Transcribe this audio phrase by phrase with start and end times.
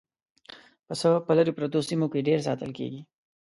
[0.85, 3.01] پسه په لرې پرتو سیمو کې ډېر ساتل کېږي.